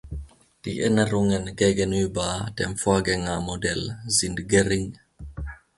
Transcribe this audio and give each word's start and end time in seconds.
Die 0.65 0.81
Änderungen 0.81 1.55
gegenüber 1.55 2.49
dem 2.57 2.75
Vorgängermodell 2.75 3.99
sind 4.07 4.49
gering. 4.49 4.97